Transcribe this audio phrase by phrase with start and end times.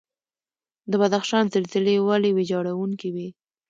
[0.91, 3.27] د بدخشان زلزلې ولې ویجاړونکې وي؟